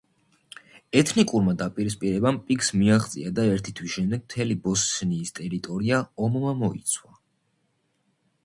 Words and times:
ეთნიკურმა 1.01 1.51
დაპირისპირებამ 1.59 2.39
პიკს 2.47 2.71
მიაღწია 2.83 3.33
და 3.41 3.45
ერთი 3.57 3.75
თვის 3.81 3.93
შემდეგ 3.99 4.25
მთელი 4.25 4.57
ბოსნიის 4.65 5.35
ტერიტორია 5.41 6.01
ომმა 6.27 6.57
მოიცვა. 6.65 7.15